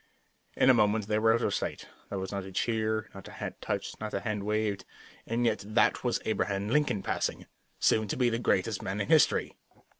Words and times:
In 0.55 0.71
a 0.71 0.73
moment 0.73 1.05
they 1.07 1.19
were 1.19 1.31
out 1.31 1.43
of 1.43 1.53
sight. 1.53 1.87
There 2.09 2.17
was 2.17 2.31
not 2.31 2.43
a 2.43 2.51
cheer, 2.51 3.11
not 3.13 3.27
a 3.27 3.33
hat 3.33 3.61
touched, 3.61 3.99
not 3.99 4.15
a 4.15 4.21
hand 4.21 4.43
waved, 4.45 4.83
and 5.27 5.45
yet 5.45 5.63
that 5.63 6.03
was 6.03 6.19
Abraham 6.25 6.69
Lincoln 6.69 7.03
passing, 7.03 7.45
soon 7.79 8.07
to 8.07 8.17
be 8.17 8.31
the 8.31 8.39
greatest 8.39 8.81
man 8.81 8.99
in 8.99 9.09
history. 9.09 9.55